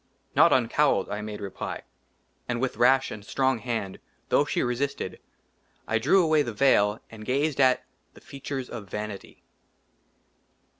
"NOT 0.35 0.51
UNCOWLED," 0.51 1.09
I 1.11 1.21
MADE 1.21 1.41
REPLY. 1.41 1.81
AND 2.49 2.59
WITH 2.59 2.77
RASH 2.77 3.11
AND 3.11 3.23
STRONG 3.23 3.59
HAND, 3.59 3.99
THOUGH 4.29 4.45
SHE 4.47 4.63
RESISTED, 4.63 5.19
I 5.87 5.99
DREW 5.99 6.23
AWAY 6.23 6.41
THE 6.41 6.53
VEIL 6.53 6.99
AND 7.11 7.23
GAZED 7.23 7.61
AT 7.61 7.85
THE 8.15 8.21
FEATURES 8.21 8.71
OF 8.71 8.89
VANITY. 8.89 9.43